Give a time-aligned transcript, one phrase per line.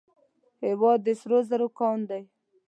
[0.65, 2.23] هیواد د سرو زرو کان دی